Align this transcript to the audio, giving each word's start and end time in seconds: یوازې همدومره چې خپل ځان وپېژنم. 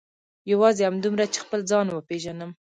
یوازې 0.51 0.81
همدومره 0.89 1.25
چې 1.33 1.39
خپل 1.43 1.59
ځان 1.71 1.87
وپېژنم. 1.89 2.51